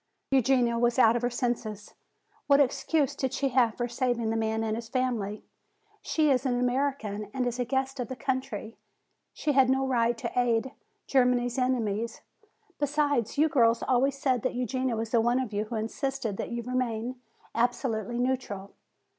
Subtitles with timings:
[0.31, 1.93] "Eugenia was out of her senses.
[2.47, 5.43] What excuse did she have for saving the man and his family?
[6.01, 8.75] She is an American and is a guest of the country.
[9.31, 10.71] She had no right to aid
[11.05, 12.21] Germany's enemies.
[12.79, 16.49] Besides, you girls always said that Eugenia was the one of you who insisted that
[16.49, 17.17] you remain
[17.53, 18.73] absolutely neutral."